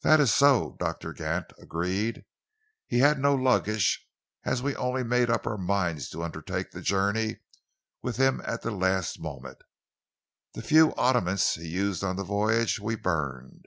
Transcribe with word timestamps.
"That 0.00 0.18
is 0.18 0.32
so," 0.32 0.76
Doctor 0.80 1.12
Gant 1.12 1.52
agreed. 1.58 2.24
"He 2.86 3.00
had 3.00 3.18
no 3.18 3.34
luggage, 3.34 4.08
as 4.44 4.62
we 4.62 4.74
only 4.76 5.02
made 5.04 5.28
up 5.28 5.46
our 5.46 5.58
minds 5.58 6.08
to 6.08 6.22
undertake 6.24 6.70
the 6.70 6.80
journey 6.80 7.40
with 8.00 8.16
him 8.16 8.40
at 8.46 8.62
the 8.62 8.70
last 8.70 9.20
moment. 9.20 9.58
The 10.54 10.62
few 10.62 10.94
oddments 10.94 11.56
he 11.56 11.68
used 11.68 12.02
on 12.02 12.16
the 12.16 12.24
voyage, 12.24 12.80
we 12.80 12.96
burned." 12.96 13.66